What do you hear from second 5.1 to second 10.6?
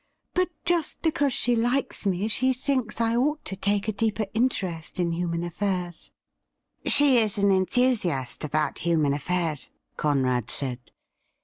human affairs.'' She is an enthusiast about human affairs,' Conrad